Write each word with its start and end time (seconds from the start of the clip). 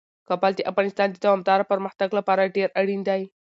کابل 0.29 0.51
د 0.55 0.61
افغانستان 0.71 1.07
د 1.11 1.15
دوامداره 1.25 1.69
پرمختګ 1.71 2.09
لپاره 2.19 2.51
ډیر 2.57 2.69
اړین 2.79 3.01
دی. 3.09 3.21